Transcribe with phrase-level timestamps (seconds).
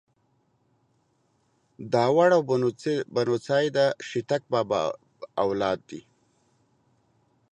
[1.93, 4.81] داوړ او بنوڅي ده شيتک بابا
[5.43, 6.01] اولاد دې.